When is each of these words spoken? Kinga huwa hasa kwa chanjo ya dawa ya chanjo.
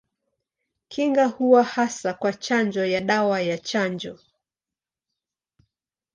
Kinga 0.87 1.25
huwa 1.25 1.63
hasa 1.63 2.13
kwa 2.13 2.33
chanjo 2.33 2.85
ya 2.85 3.01
dawa 3.01 3.41
ya 3.41 3.57
chanjo. 3.57 4.19